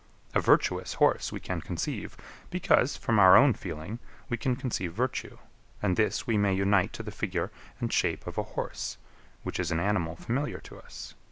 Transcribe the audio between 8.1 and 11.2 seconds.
of a horse, which is an animal familiar to us.